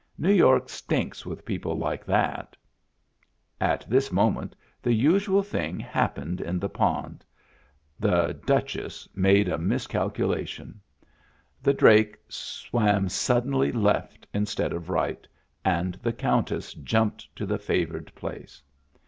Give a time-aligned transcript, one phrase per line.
[0.17, 2.55] New York stinks with people like that."
[3.59, 7.23] At this moment the usual thing happened in the pond—
[8.07, 10.81] the Duchess made a miscalculation,
[11.61, 15.27] Digitizertby Google 3o6 MEMBERS OF THE FAMILY The drake swam suddenly left instead of right,
[15.63, 18.63] and the Countess jumped to the favored place.